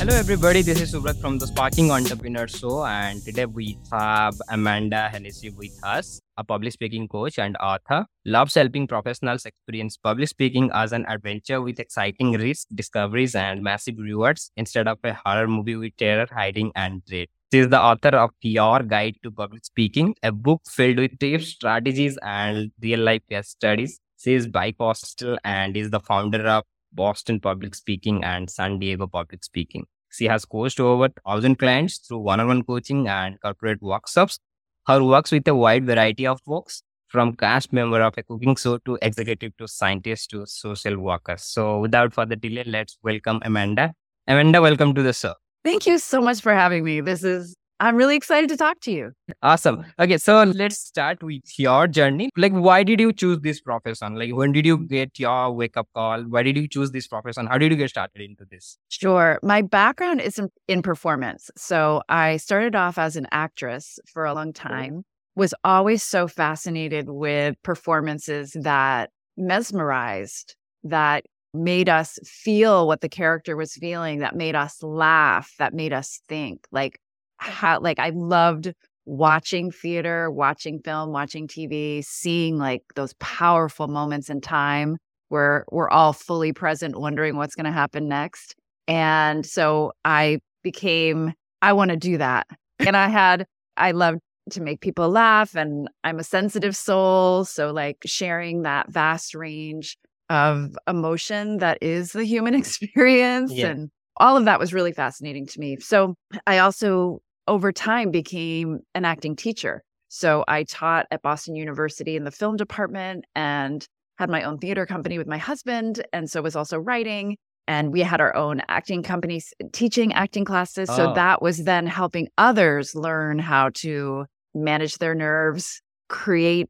[0.00, 0.62] Hello, everybody.
[0.62, 5.78] This is Subrat from the Sparking Entrepreneur Show, and today we have Amanda Hennessey with
[5.82, 8.06] us, a public speaking coach and author.
[8.24, 13.98] Loves helping professionals experience public speaking as an adventure with exciting risks, discoveries, and massive
[13.98, 17.28] rewards instead of a horror movie with terror, hiding, and dread.
[17.52, 21.48] She is the author of Your Guide to Public Speaking, a book filled with tips,
[21.48, 24.00] strategies, and real life case studies.
[24.16, 29.44] She is bicoastal and is the founder of Boston Public Speaking and San Diego Public
[29.44, 29.86] Speaking.
[30.10, 34.38] She has coached over 1,000 clients through one on one coaching and corporate workshops.
[34.86, 38.78] Her works with a wide variety of folks, from cast member of a cooking show
[38.78, 41.42] to executive to scientist to social workers.
[41.42, 43.92] So, without further delay, let's welcome Amanda.
[44.26, 45.34] Amanda, welcome to the show.
[45.64, 47.00] Thank you so much for having me.
[47.00, 49.12] This is I'm really excited to talk to you.
[49.42, 49.86] Awesome.
[49.98, 52.28] Okay, so let's start with your journey.
[52.36, 54.16] Like, why did you choose this profession?
[54.16, 56.20] Like, when did you get your wake up call?
[56.24, 57.46] Why did you choose this profession?
[57.46, 58.76] How did you get started into this?
[58.90, 59.38] Sure.
[59.42, 61.50] My background is in, in performance.
[61.56, 65.02] So I started off as an actress for a long time,
[65.34, 70.54] was always so fascinated with performances that mesmerized,
[70.84, 75.94] that made us feel what the character was feeling, that made us laugh, that made
[75.94, 76.66] us think.
[76.70, 77.00] Like,
[77.40, 78.72] how like I loved
[79.06, 84.96] watching theater, watching film, watching TV, seeing like those powerful moments in time
[85.28, 88.54] where we're all fully present, wondering what's going to happen next.
[88.86, 91.32] And so I became,
[91.62, 92.46] I want to do that.
[92.78, 97.44] And I had, I loved to make people laugh, and I'm a sensitive soul.
[97.44, 99.96] So, like, sharing that vast range
[100.28, 103.68] of emotion that is the human experience yeah.
[103.68, 105.76] and all of that was really fascinating to me.
[105.78, 106.14] So,
[106.46, 109.82] I also over time became an acting teacher.
[110.08, 113.84] So I taught at Boston University in the film department and
[114.18, 116.04] had my own theater company with my husband.
[116.12, 117.36] And so was also writing.
[117.66, 120.88] And we had our own acting companies teaching acting classes.
[120.90, 120.96] Oh.
[120.96, 126.68] So that was then helping others learn how to manage their nerves, create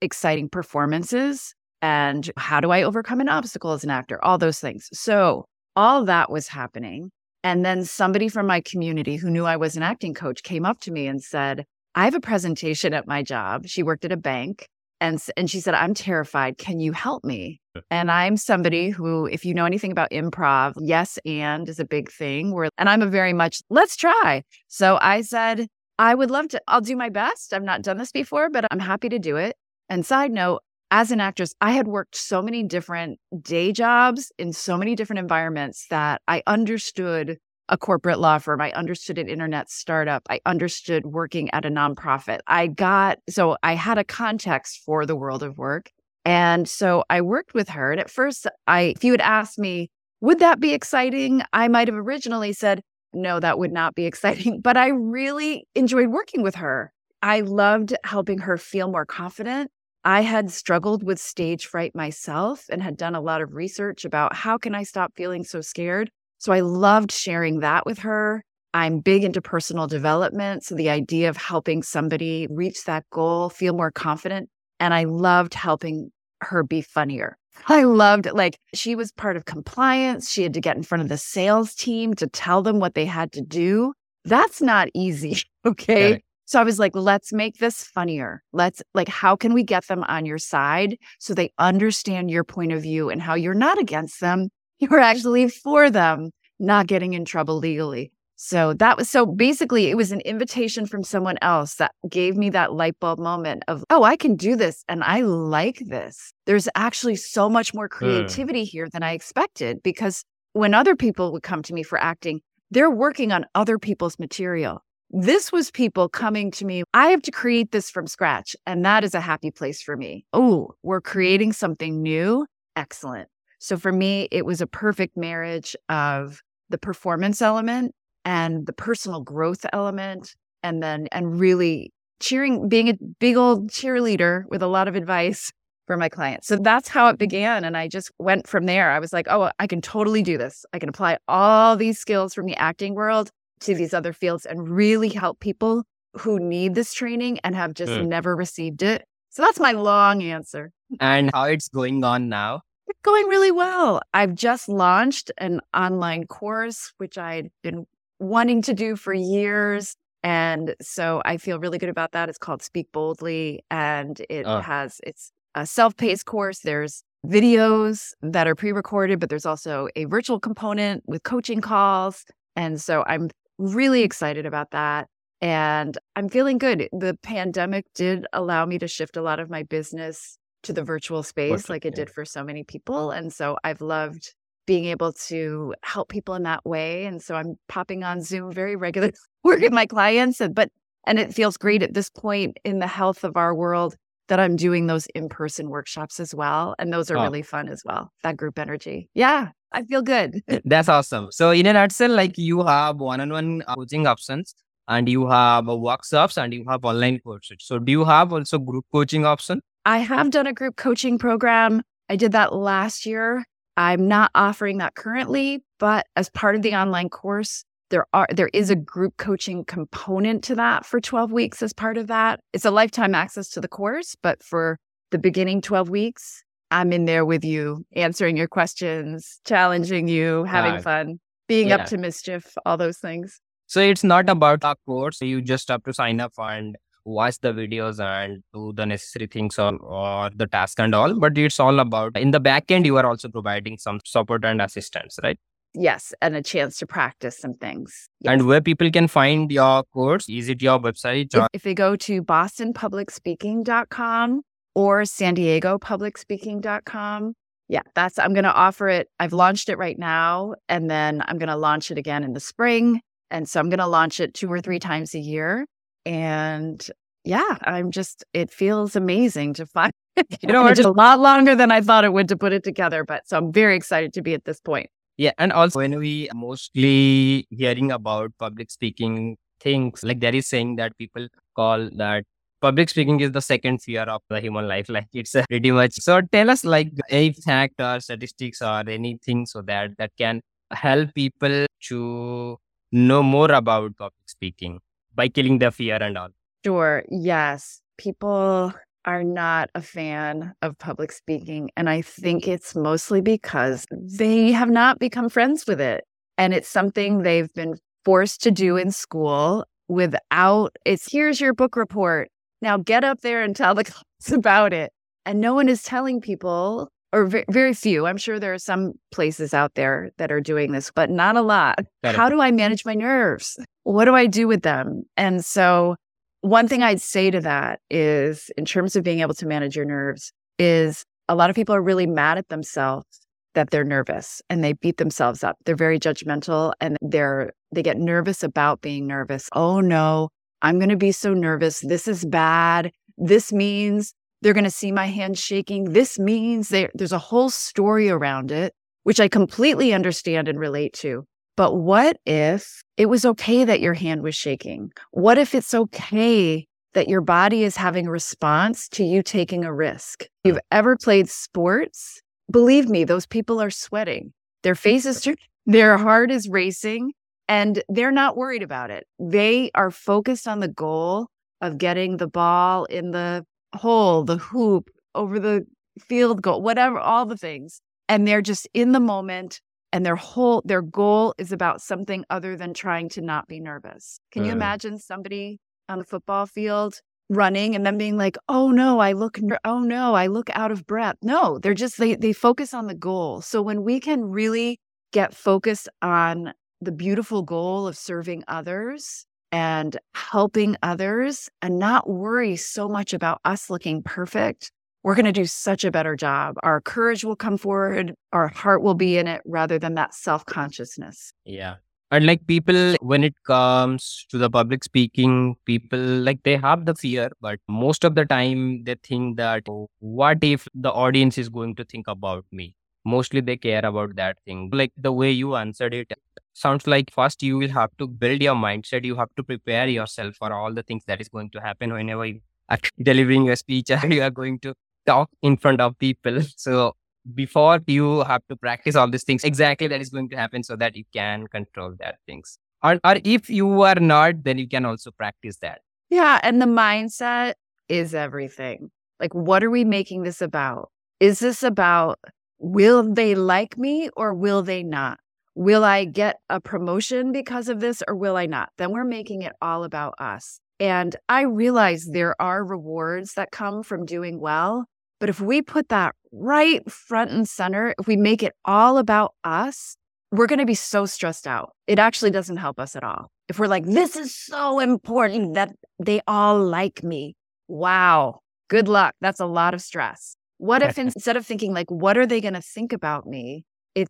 [0.00, 4.88] exciting performances, and how do I overcome an obstacle as an actor, all those things.
[4.92, 5.44] So
[5.76, 7.10] all that was happening.
[7.42, 10.80] And then somebody from my community who knew I was an acting coach came up
[10.80, 11.64] to me and said,
[11.94, 13.66] I have a presentation at my job.
[13.66, 14.68] She worked at a bank.
[15.00, 16.58] And, and she said, I'm terrified.
[16.58, 17.58] Can you help me?
[17.90, 22.10] And I'm somebody who, if you know anything about improv, yes and is a big
[22.10, 22.52] thing.
[22.52, 24.42] Where, and I'm a very much, let's try.
[24.68, 25.68] So I said,
[25.98, 27.54] I would love to, I'll do my best.
[27.54, 29.56] I've not done this before, but I'm happy to do it.
[29.88, 34.52] And side note, as an actress, I had worked so many different day jobs in
[34.52, 38.60] so many different environments that I understood a corporate law firm.
[38.60, 40.22] I understood an internet startup.
[40.28, 42.40] I understood working at a nonprofit.
[42.48, 45.90] I got, so I had a context for the world of work.
[46.24, 47.92] And so I worked with her.
[47.92, 49.90] And at first, I, if you had asked me,
[50.20, 51.42] would that be exciting?
[51.52, 54.60] I might have originally said, no, that would not be exciting.
[54.60, 56.92] But I really enjoyed working with her.
[57.22, 59.70] I loved helping her feel more confident
[60.04, 64.34] I had struggled with stage fright myself and had done a lot of research about
[64.34, 66.10] how can I stop feeling so scared.
[66.38, 68.42] So I loved sharing that with her.
[68.72, 70.64] I'm big into personal development.
[70.64, 74.48] So the idea of helping somebody reach that goal, feel more confident.
[74.78, 77.36] And I loved helping her be funnier.
[77.68, 80.30] I loved, like, she was part of compliance.
[80.30, 83.04] She had to get in front of the sales team to tell them what they
[83.04, 83.92] had to do.
[84.24, 85.42] That's not easy.
[85.66, 86.22] Okay.
[86.50, 88.42] So I was like, let's make this funnier.
[88.52, 92.72] Let's like, how can we get them on your side so they understand your point
[92.72, 94.48] of view and how you're not against them?
[94.80, 98.10] You're actually for them, not getting in trouble legally.
[98.34, 102.50] So that was so basically, it was an invitation from someone else that gave me
[102.50, 106.32] that light bulb moment of, oh, I can do this and I like this.
[106.46, 107.96] There's actually so much more hmm.
[107.96, 110.24] creativity here than I expected because
[110.54, 112.40] when other people would come to me for acting,
[112.72, 114.82] they're working on other people's material.
[115.10, 116.84] This was people coming to me.
[116.94, 118.54] I have to create this from scratch.
[118.66, 120.24] And that is a happy place for me.
[120.32, 121.10] Oh, we're mm-hmm.
[121.10, 122.46] creating something new.
[122.76, 123.28] Excellent.
[123.58, 127.92] So for me, it was a perfect marriage of the performance element
[128.24, 130.34] and the personal growth element.
[130.62, 131.90] And then, and really
[132.20, 135.50] cheering, being a big old cheerleader with a lot of advice
[135.86, 136.46] for my clients.
[136.46, 137.64] So that's how it began.
[137.64, 138.90] And I just went from there.
[138.90, 140.64] I was like, oh, I can totally do this.
[140.72, 143.30] I can apply all these skills from the acting world
[143.60, 145.84] to these other fields and really help people
[146.14, 148.06] who need this training and have just mm.
[148.06, 149.04] never received it.
[149.30, 150.72] So that's my long answer.
[150.98, 152.62] And how it's going on now?
[152.88, 154.00] It's going really well.
[154.12, 157.86] I've just launched an online course, which I'd been
[158.18, 159.94] wanting to do for years.
[160.24, 162.28] And so I feel really good about that.
[162.28, 164.60] It's called Speak Boldly and it oh.
[164.60, 166.60] has, it's a self paced course.
[166.60, 172.24] There's videos that are pre recorded, but there's also a virtual component with coaching calls
[172.56, 173.30] And so I'm
[173.60, 175.08] really excited about that.
[175.40, 176.88] And I'm feeling good.
[176.92, 181.22] The pandemic did allow me to shift a lot of my business to the virtual
[181.22, 183.10] space like it did for so many people.
[183.10, 184.34] And so I've loved
[184.66, 187.06] being able to help people in that way.
[187.06, 189.14] And so I'm popping on Zoom very regularly,
[189.44, 190.40] working with my clients.
[190.40, 190.70] And, but,
[191.06, 193.96] and it feels great at this point in the health of our world
[194.28, 196.74] that I'm doing those in person workshops as well.
[196.78, 197.22] And those are oh.
[197.22, 198.12] really fun as well.
[198.22, 199.08] That group energy.
[199.14, 199.48] Yeah.
[199.72, 200.42] I feel good.
[200.48, 201.28] Eh, that's awesome.
[201.30, 204.54] So, in a nutshell, like you have one on one coaching options
[204.88, 207.58] and you have workshops and you have online courses.
[207.60, 209.60] So, do you have also group coaching option?
[209.84, 211.82] I have done a group coaching program.
[212.08, 213.44] I did that last year.
[213.76, 218.50] I'm not offering that currently, but as part of the online course, there are there
[218.52, 222.40] is a group coaching component to that for 12 weeks as part of that.
[222.52, 224.78] It's a lifetime access to the course, but for
[225.10, 230.74] the beginning 12 weeks, I'm in there with you, answering your questions, challenging you, having
[230.74, 230.82] right.
[230.82, 231.76] fun, being yeah.
[231.76, 233.40] up to mischief, all those things.
[233.66, 235.20] So it's not about a course.
[235.20, 239.58] You just have to sign up and watch the videos and do the necessary things
[239.58, 241.18] or, or the task and all.
[241.18, 244.62] But it's all about in the back end, you are also providing some support and
[244.62, 245.38] assistance, right?
[245.72, 248.08] Yes, and a chance to practice some things.
[248.20, 248.32] Yes.
[248.32, 250.28] And where people can find your course?
[250.28, 251.32] Is it your website?
[251.32, 254.42] If, if they go to bostonpublicspeaking.com
[254.80, 257.34] or san diego publicspeaking.com.
[257.68, 259.08] Yeah, that's, I'm going to offer it.
[259.20, 262.40] I've launched it right now, and then I'm going to launch it again in the
[262.40, 263.00] spring.
[263.30, 265.66] And so I'm going to launch it two or three times a year.
[266.04, 266.84] And
[267.24, 269.92] yeah, I'm just, it feels amazing to find.
[270.40, 273.04] you know, it's a lot longer than I thought it would to put it together.
[273.04, 274.88] But so I'm very excited to be at this point.
[275.16, 275.32] Yeah.
[275.38, 280.96] And also, when we mostly hearing about public speaking things, like there is saying that
[280.96, 282.24] people call that
[282.60, 285.94] public speaking is the second fear of the human life like it's uh, pretty much.
[285.94, 291.14] So tell us like a fact or statistics or anything so that that can help
[291.14, 292.58] people to
[292.92, 294.80] know more about public speaking
[295.14, 296.28] by killing the fear and all.
[296.64, 297.80] Sure yes.
[297.98, 298.72] People
[299.04, 304.68] are not a fan of public speaking and i think it's mostly because they have
[304.68, 306.04] not become friends with it.
[306.36, 311.76] And it's something they've been forced to do in school without it's here's your book
[311.76, 312.30] report
[312.62, 314.92] now get up there and tell the class about it.
[315.26, 318.06] And no one is telling people, or v- very few.
[318.06, 321.42] I'm sure there are some places out there that are doing this, but not a
[321.42, 321.80] lot.
[322.16, 323.58] How do I manage my nerves?
[323.82, 325.02] What do I do with them?
[325.16, 325.96] And so,
[326.42, 329.84] one thing I'd say to that is, in terms of being able to manage your
[329.84, 333.20] nerves, is a lot of people are really mad at themselves
[333.54, 335.56] that they're nervous and they beat themselves up.
[335.64, 339.48] They're very judgmental and they're they get nervous about being nervous.
[339.52, 340.28] Oh no,
[340.62, 341.80] I'm going to be so nervous.
[341.80, 342.92] This is bad.
[343.16, 345.92] This means they're going to see my hand shaking.
[345.92, 351.24] This means there's a whole story around it, which I completely understand and relate to.
[351.56, 354.92] But what if it was okay that your hand was shaking?
[355.10, 359.74] What if it's okay that your body is having a response to you taking a
[359.74, 360.22] risk?
[360.22, 364.32] If you've ever played sports, believe me, those people are sweating.
[364.62, 365.26] Their faces,
[365.66, 367.12] their heart is racing
[367.50, 369.06] and they're not worried about it.
[369.18, 371.26] They are focused on the goal
[371.60, 373.44] of getting the ball in the
[373.74, 375.66] hole, the hoop, over the
[375.98, 377.80] field goal, whatever, all the things.
[378.08, 379.60] And they're just in the moment
[379.92, 384.20] and their whole their goal is about something other than trying to not be nervous.
[384.30, 385.58] Can you imagine somebody
[385.88, 390.14] on the football field running and then being like, "Oh no, I look oh no,
[390.14, 393.40] I look out of breath." No, they're just they they focus on the goal.
[393.40, 394.78] So when we can really
[395.12, 402.56] get focused on the beautiful goal of serving others and helping others and not worry
[402.56, 404.70] so much about us looking perfect,
[405.02, 406.56] we're going to do such a better job.
[406.62, 410.44] Our courage will come forward, our heart will be in it rather than that self
[410.46, 411.32] consciousness.
[411.44, 411.76] Yeah.
[412.12, 416.94] And like people, when it comes to the public speaking, people like they have the
[416.94, 421.48] fear, but most of the time they think that, oh, what if the audience is
[421.48, 422.74] going to think about me?
[423.04, 424.70] Mostly they care about that thing.
[424.72, 426.12] Like the way you answered it,
[426.52, 430.34] sounds like first you will have to build your mindset you have to prepare yourself
[430.36, 433.90] for all the things that is going to happen whenever you are delivering a speech
[433.98, 434.74] and you are going to
[435.06, 436.40] talk in front of people.
[436.56, 436.94] So
[437.34, 440.74] before you have to practice all these things exactly that is going to happen so
[440.76, 442.58] that you can control that things.
[442.82, 445.80] Or, or if you are not then you can also practice that.
[446.08, 447.54] Yeah and the mindset
[447.88, 448.90] is everything.
[449.18, 450.90] Like what are we making this about?
[451.20, 452.18] Is this about
[452.60, 455.18] will they like me or will they not
[455.54, 458.70] Will I get a promotion because of this or will I not?
[458.78, 460.60] Then we're making it all about us.
[460.78, 464.86] And I realize there are rewards that come from doing well.
[465.18, 469.34] But if we put that right front and center, if we make it all about
[469.44, 469.96] us,
[470.30, 471.72] we're going to be so stressed out.
[471.86, 473.30] It actually doesn't help us at all.
[473.48, 477.34] If we're like, this is so important that they all like me.
[477.68, 478.38] Wow.
[478.68, 479.14] Good luck.
[479.20, 480.36] That's a lot of stress.
[480.60, 483.64] What if instead of thinking like, what are they going to think about me?
[483.94, 484.08] It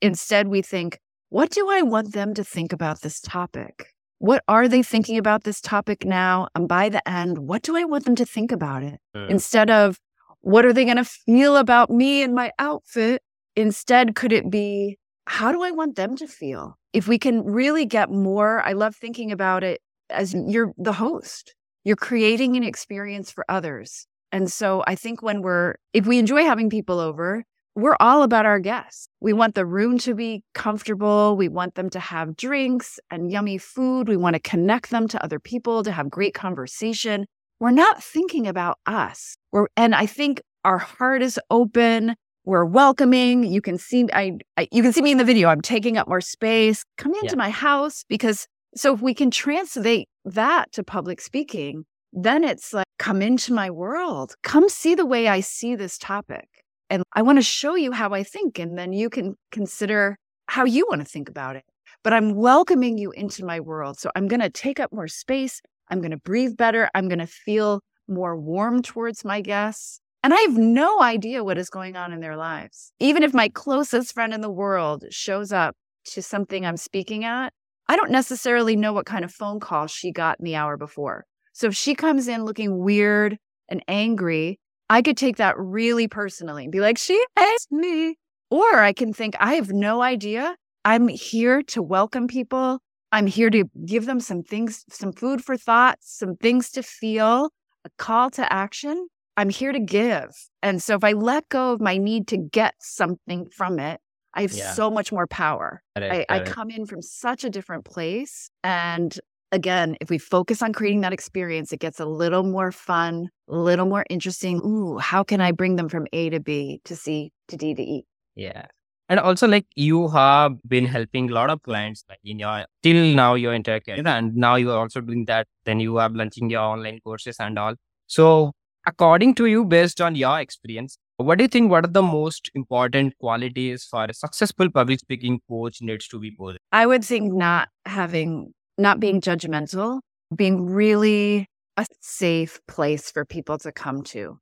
[0.00, 0.98] instead we think,
[1.28, 3.94] what do I want them to think about this topic?
[4.18, 6.48] What are they thinking about this topic now?
[6.54, 8.98] And by the end, what do I want them to think about it?
[9.16, 9.30] Mm.
[9.30, 9.98] Instead of
[10.40, 13.22] what are they going to feel about me and my outfit?
[13.56, 16.76] Instead, could it be, how do I want them to feel?
[16.92, 21.54] If we can really get more, I love thinking about it as you're the host,
[21.84, 24.06] you're creating an experience for others.
[24.34, 27.44] And so I think when we're, if we enjoy having people over,
[27.76, 29.06] we're all about our guests.
[29.20, 31.36] We want the room to be comfortable.
[31.36, 34.08] We want them to have drinks and yummy food.
[34.08, 37.26] We want to connect them to other people to have great conversation.
[37.60, 39.36] We're not thinking about us.
[39.52, 42.16] We're, and I think our heart is open.
[42.44, 43.44] We're welcoming.
[43.44, 45.48] You can see I, I you can see me in the video.
[45.48, 46.84] I'm taking up more space.
[46.98, 47.36] Come into yeah.
[47.36, 52.83] my house because so if we can translate that to public speaking, then it's like
[53.04, 54.34] come into my world.
[54.42, 56.48] Come see the way I see this topic.
[56.88, 58.58] And I want to show you how I think.
[58.58, 61.64] And then you can consider how you want to think about it.
[62.02, 63.98] But I'm welcoming you into my world.
[63.98, 65.60] So I'm going to take up more space.
[65.90, 66.88] I'm going to breathe better.
[66.94, 70.00] I'm going to feel more warm towards my guests.
[70.22, 72.90] And I have no idea what is going on in their lives.
[73.00, 75.76] Even if my closest friend in the world shows up
[76.12, 77.52] to something I'm speaking at,
[77.86, 81.26] I don't necessarily know what kind of phone call she got in the hour before.
[81.54, 84.58] So if she comes in looking weird and angry,
[84.90, 88.18] I could take that really personally and be like, she hates me.
[88.50, 90.56] Or I can think, I have no idea.
[90.84, 92.80] I'm here to welcome people.
[93.12, 97.50] I'm here to give them some things, some food for thought, some things to feel,
[97.84, 99.06] a call to action.
[99.36, 100.30] I'm here to give.
[100.60, 104.00] And so if I let go of my need to get something from it,
[104.34, 104.72] I have yeah.
[104.72, 105.82] so much more power.
[105.96, 108.50] I, I come in from such a different place.
[108.64, 109.16] And
[109.54, 113.56] again, if we focus on creating that experience, it gets a little more fun, a
[113.56, 114.60] little more interesting.
[114.64, 117.82] Ooh, how can I bring them from A to B to C to D to
[117.82, 118.04] E?
[118.34, 118.66] Yeah.
[119.08, 123.14] And also, like you have been helping a lot of clients like in your till
[123.14, 125.46] now your entire career, and now you are also doing that.
[125.64, 127.74] Then you are launching your online courses and all.
[128.06, 128.52] So,
[128.86, 131.70] according to you, based on your experience, what do you think?
[131.70, 136.30] What are the most important qualities for a successful public speaking coach needs to be
[136.30, 136.60] possessed?
[136.72, 140.00] I would think not having not being judgmental,
[140.34, 144.38] being really a safe place for people to come to.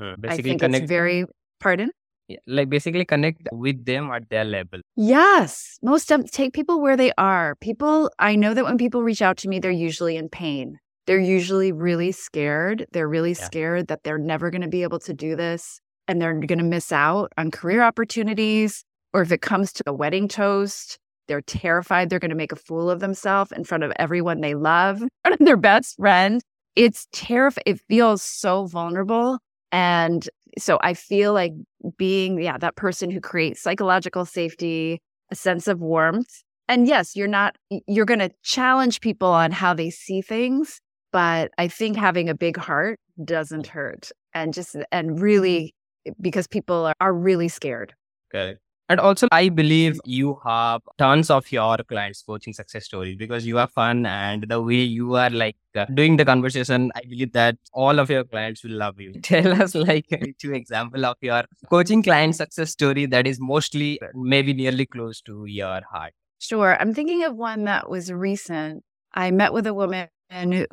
[0.00, 1.24] Uh, I think connect, it's very,
[1.60, 1.90] pardon?
[2.28, 4.80] Yeah, like basically connect with them at their level.
[4.96, 5.78] Yes.
[5.82, 7.54] Most of take people where they are.
[7.60, 10.78] People, I know that when people reach out to me, they're usually in pain.
[11.06, 12.86] They're usually really scared.
[12.92, 13.44] They're really yeah.
[13.44, 16.64] scared that they're never going to be able to do this and they're going to
[16.64, 18.84] miss out on career opportunities.
[19.12, 22.56] Or if it comes to a wedding toast, they're terrified they're going to make a
[22.56, 25.02] fool of themselves in front of everyone they love,
[25.40, 26.42] their best friend.
[26.74, 27.62] It's terrifying.
[27.66, 29.38] It feels so vulnerable.
[29.72, 30.28] And
[30.58, 31.52] so I feel like
[31.96, 36.42] being, yeah, that person who creates psychological safety, a sense of warmth.
[36.68, 37.56] And yes, you're not,
[37.86, 40.80] you're going to challenge people on how they see things.
[41.12, 44.10] But I think having a big heart doesn't hurt.
[44.34, 45.22] And just, and mm-hmm.
[45.22, 45.74] really,
[46.20, 47.94] because people are, are really scared.
[48.34, 48.56] Okay.
[48.88, 53.58] And also, I believe you have tons of your clients' coaching success stories because you
[53.58, 56.92] are fun and the way you are like uh, doing the conversation.
[56.94, 59.12] I believe that all of your clients will love you.
[59.22, 60.06] Tell us like
[60.38, 65.46] two example of your coaching client success story that is mostly maybe nearly close to
[65.46, 66.12] your heart.
[66.38, 66.76] Sure.
[66.80, 68.84] I'm thinking of one that was recent.
[69.12, 70.08] I met with a woman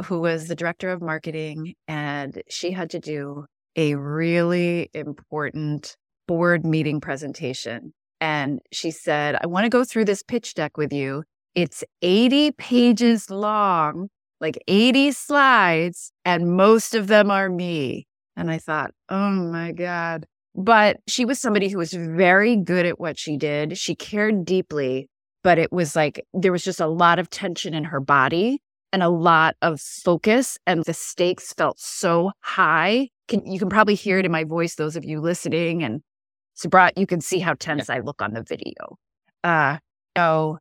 [0.06, 5.96] who was the director of marketing and she had to do a really important
[6.28, 7.92] board meeting presentation
[8.24, 11.26] and she said, I want to go through this pitch deck with you.
[11.56, 14.08] It's 80 pages long,
[14.40, 18.08] like 80 slides, and most of them are me.
[18.38, 20.26] And I thought, oh my God.
[20.56, 23.78] But she was somebody who was very good at what she did.
[23.78, 25.10] She cared deeply,
[25.44, 28.62] but it was like there was just a lot of tension in her body
[28.94, 33.10] and a lot of focus, and the stakes felt so high.
[33.28, 35.84] Can, you can probably hear it in my voice, those of you listening.
[35.84, 36.02] And
[36.66, 37.96] brought you can see how tense yeah.
[37.96, 38.98] I look on the video.
[39.44, 39.78] Uh,
[40.18, 40.58] so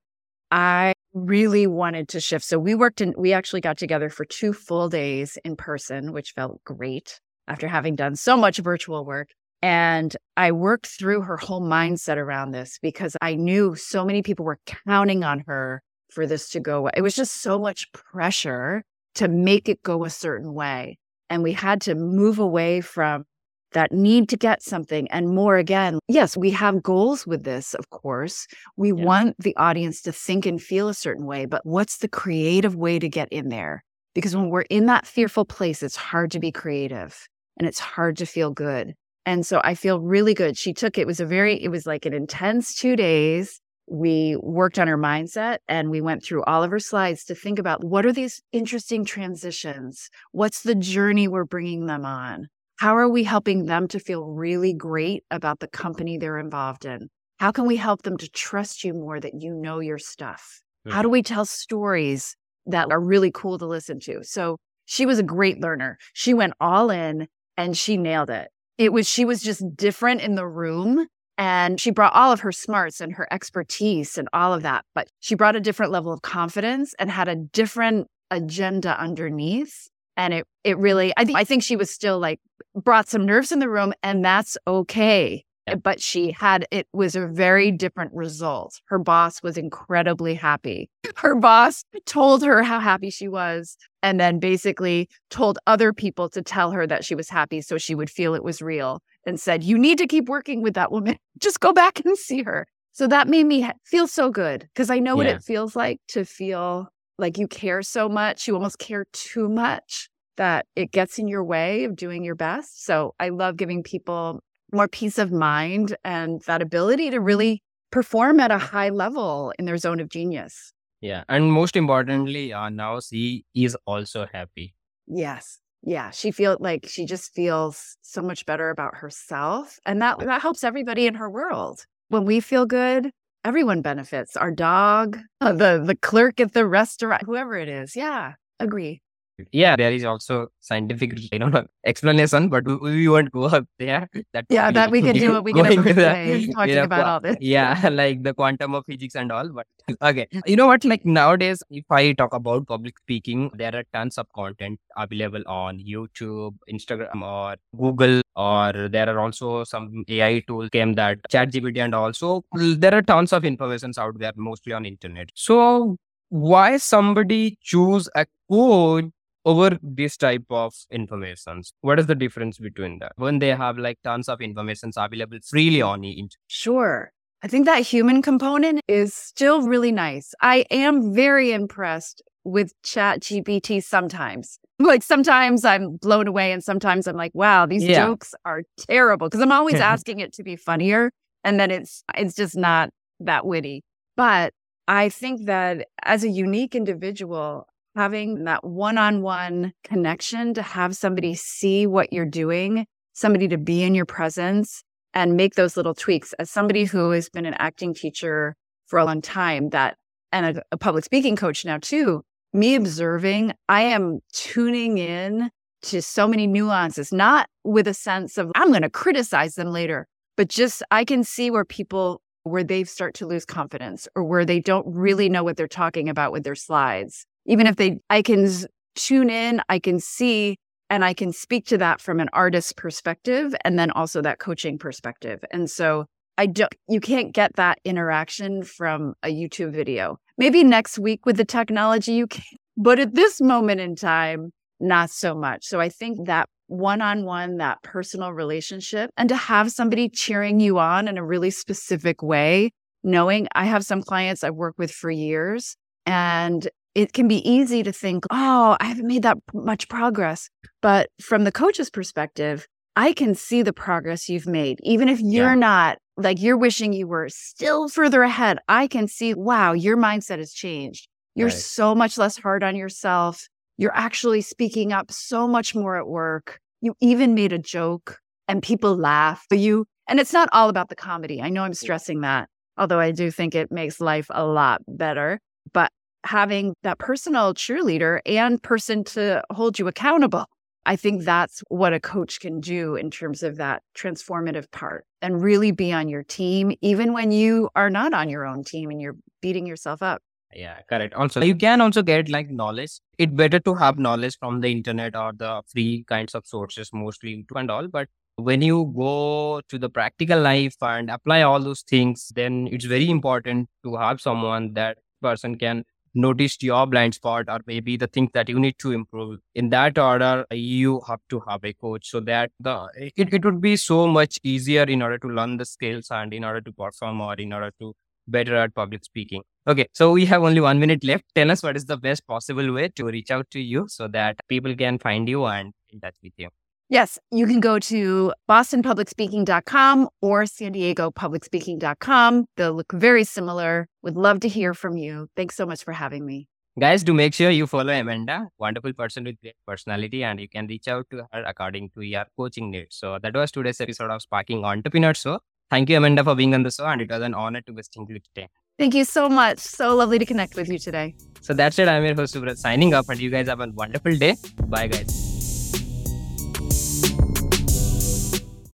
[0.50, 2.44] I really wanted to shift.
[2.44, 6.32] So we worked in, we actually got together for two full days in person, which
[6.32, 9.28] felt great after having done so much virtual work.
[9.62, 14.44] And I worked through her whole mindset around this because I knew so many people
[14.44, 16.88] were counting on her for this to go.
[16.88, 18.82] It was just so much pressure
[19.14, 20.98] to make it go a certain way.
[21.30, 23.24] And we had to move away from
[23.72, 25.98] that need to get something and more again.
[26.08, 28.46] Yes, we have goals with this, of course.
[28.76, 29.04] We Yeah.
[29.04, 32.98] want the audience to think and feel a certain way, but what's the creative way
[32.98, 33.82] to get in there?
[34.14, 37.16] Because when we're in that fearful place, it's hard to be creative
[37.58, 38.94] and it's hard to feel good.
[39.24, 40.58] And so I feel really good.
[40.58, 43.60] She took it was a very, it was like an intense two days.
[43.88, 47.58] We worked on her mindset and we went through all of her slides to think
[47.58, 50.08] about what are these interesting transitions?
[50.32, 52.48] What's the journey we're bringing them on?
[52.76, 57.08] How are we helping them to feel really great about the company they're involved in?
[57.38, 60.60] How can we help them to trust you more that you know your stuff?
[60.86, 61.02] How mm-hmm.
[61.02, 62.36] do we tell stories
[62.66, 64.22] that are really cool to listen to?
[64.22, 65.98] So she was a great learner.
[66.12, 68.48] She went all in and she nailed it.
[68.78, 71.06] It was, she was just different in the room
[71.38, 75.08] and she brought all of her smarts and her expertise and all of that, but
[75.20, 79.88] she brought a different level of confidence and had a different agenda underneath.
[80.16, 82.40] And it, it really, I think, I think she was still like
[82.74, 85.44] brought some nerves in the room and that's okay.
[85.66, 85.76] Yeah.
[85.76, 88.80] But she had, it was a very different result.
[88.86, 90.90] Her boss was incredibly happy.
[91.16, 96.42] Her boss told her how happy she was and then basically told other people to
[96.42, 99.62] tell her that she was happy so she would feel it was real and said,
[99.62, 101.16] You need to keep working with that woman.
[101.38, 102.66] Just go back and see her.
[102.92, 106.26] So that made me feel so good because I know what it feels like to
[106.26, 106.88] feel
[107.18, 108.46] like you care so much.
[108.46, 112.84] You almost care too much that it gets in your way of doing your best.
[112.84, 114.40] So I love giving people
[114.72, 119.66] more peace of mind and that ability to really perform at a high level in
[119.66, 120.72] their zone of genius.
[121.00, 121.24] Yeah.
[121.28, 124.74] And most importantly, uh, now she is also happy.
[125.06, 125.58] Yes.
[125.84, 130.40] Yeah, she feel like she just feels so much better about herself and that that
[130.40, 131.84] helps everybody in her world.
[132.08, 133.10] When we feel good,
[133.44, 134.36] everyone benefits.
[134.36, 137.96] Our dog, uh, the the clerk at the restaurant, whoever it is.
[137.96, 139.01] Yeah, agree.
[139.50, 144.08] Yeah, there is also scientific, you know, explanation, but we, we won't go up there.
[144.32, 146.84] That Yeah, would that we can do what we get going the- today talking know,
[146.84, 147.36] about all this.
[147.40, 149.48] Yeah, like the quantum of physics and all.
[149.48, 149.66] But
[150.02, 150.84] okay, you know what?
[150.84, 155.78] Like nowadays, if I talk about public speaking, there are tons of content available on
[155.78, 161.94] YouTube, Instagram, or Google, or there are also some AI tools came that ChatGPT, and
[161.94, 165.30] also mm, there are tons of informations out there, mostly on internet.
[165.34, 165.96] So
[166.28, 169.06] why somebody choose a coach
[169.44, 173.98] over this type of informations what is the difference between that when they have like
[174.04, 177.10] tons of informations available freely on the internet Sure.
[177.44, 180.32] I think that human component is still really nice.
[180.40, 184.58] I am very impressed with Chat GPT sometimes.
[184.78, 188.04] Like sometimes I'm blown away and sometimes I'm like, wow, these Yeah.
[188.06, 191.10] jokes are terrible because I'm always asking it to be funnier
[191.44, 193.82] and then it's it's just not that witty.
[194.16, 194.52] But
[194.88, 201.86] I think that as a unique individual, having that one-on-one connection to have somebody see
[201.86, 204.82] what you're doing, somebody to be in your presence
[205.14, 206.32] and make those little tweaks.
[206.34, 209.96] As somebody who has been an acting teacher for a long time, that
[210.32, 212.22] and a, a public speaking coach now too,
[212.54, 215.50] me observing, I am tuning in
[215.82, 220.06] to so many nuances, not with a sense of I'm going to criticize them later,
[220.36, 224.44] but just I can see where people where they start to lose confidence or where
[224.44, 227.26] they don't really know what they're talking about with their slides.
[227.46, 228.48] Even if they I can
[228.94, 230.56] tune in, I can see
[230.90, 234.78] and I can speak to that from an artist perspective and then also that coaching
[234.78, 235.42] perspective.
[235.50, 236.04] And so
[236.38, 240.18] I don't you can't get that interaction from a YouTube video.
[240.38, 242.44] Maybe next week with the technology you can,
[242.76, 244.50] but at this moment in time,
[244.80, 245.64] not so much.
[245.64, 251.06] So I think that one-on-one, that personal relationship and to have somebody cheering you on
[251.06, 252.72] in a really specific way,
[253.04, 255.76] knowing I have some clients I've worked with for years
[256.06, 260.48] and it can be easy to think, oh, I haven't made that much progress.
[260.80, 264.78] But from the coach's perspective, I can see the progress you've made.
[264.82, 265.54] Even if you're Yeah.
[265.54, 270.38] not like you're wishing you were still further ahead, I can see, wow, your mindset
[270.38, 271.08] has changed.
[271.34, 271.56] You're Right.
[271.56, 273.48] so much less hard on yourself.
[273.78, 276.60] You're actually speaking up so much more at work.
[276.82, 279.46] You even made a joke and people laugh.
[279.50, 281.40] You and it's not all about the comedy.
[281.40, 285.40] I know I'm stressing that, although I do think it makes life a lot better.
[285.72, 285.90] But
[286.24, 290.46] having that personal cheerleader and person to hold you accountable.
[290.84, 295.40] I think that's what a coach can do in terms of that transformative part and
[295.40, 299.00] really be on your team, even when you are not on your own team and
[299.00, 300.22] you're beating yourself up.
[300.54, 304.60] yeah correct also you can also get like knowledge It's better to have knowledge from
[304.60, 308.92] the internet or the free kinds of sources mostly into and all but when you
[308.96, 313.96] go to the practical life and apply all those things then it's very important to
[313.96, 318.58] have someone that person can noticed your blind spot or maybe the things that you
[318.58, 319.40] need to improve.
[319.54, 323.60] In that order you have to have a coach so that the it, it would
[323.60, 327.20] be so much easier in order to learn the skills and in order to perform
[327.20, 327.94] or in order to
[328.28, 329.42] better at public speaking.
[329.66, 331.24] Okay so we have only one minute left.
[331.34, 334.36] Tell us what is the best possible way to reach out to you so that
[334.48, 336.48] people can find you and in touch with you
[336.88, 342.46] Yes, you can go to bostonpublicspeaking.com or san diego publicspeaking.com.
[342.56, 343.88] They'll look very similar.
[344.02, 345.28] Would love to hear from you.
[345.34, 346.48] Thanks so much for having me.
[346.80, 350.66] Guys, do make sure you follow Amanda, wonderful person with great personality, and you can
[350.66, 352.96] reach out to her according to your coaching needs.
[352.96, 355.40] So that was today's episode of Sparking Entrepreneur Show.
[355.70, 358.06] Thank you, Amanda, for being on the show, and it was an honor to visiting
[358.08, 358.48] you today.
[358.78, 359.58] Thank you so much.
[359.58, 361.14] So lovely to connect with you today.
[361.42, 361.88] So that's it.
[361.88, 364.36] I'm your host, Subrat, signing off, and you guys have a wonderful day.
[364.66, 365.31] Bye, guys.